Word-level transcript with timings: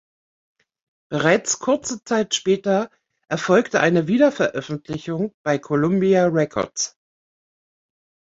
Bereits 1.11 1.59
kurze 1.59 2.03
Zeit 2.03 2.33
später 2.33 2.89
erfolgte 3.27 3.81
eine 3.81 4.07
Wiederveröffentlichung 4.07 5.31
bei 5.43 5.59
Columbia 5.59 6.25
Records. 6.25 6.97